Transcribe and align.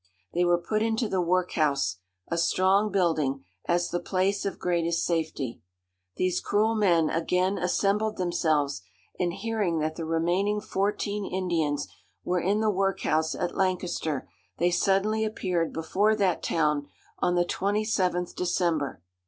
They 0.33 0.43
were 0.43 0.57
put 0.57 0.81
into 0.81 1.07
the 1.07 1.21
workhouse, 1.21 1.97
a 2.27 2.35
strong 2.35 2.91
building, 2.91 3.45
as 3.67 3.91
the 3.91 3.99
place 3.99 4.45
of 4.45 4.57
greatest 4.57 5.05
safety. 5.05 5.61
These 6.15 6.41
cruel 6.41 6.73
men 6.73 7.11
again 7.11 7.59
assembled 7.59 8.17
themselves; 8.17 8.81
and 9.19 9.31
hearing 9.31 9.77
that 9.77 9.97
the 9.97 10.05
remaining 10.05 10.59
fourteen 10.59 11.23
Indians 11.23 11.87
were 12.23 12.41
in 12.41 12.61
the 12.61 12.71
workhouse 12.71 13.35
at 13.35 13.55
Lancaster, 13.55 14.27
they 14.57 14.71
suddenly 14.71 15.23
appeared 15.23 15.71
before 15.71 16.15
that 16.15 16.41
town 16.41 16.87
on 17.19 17.35
the 17.35 17.45
27th 17.45 18.33
December. 18.33 19.03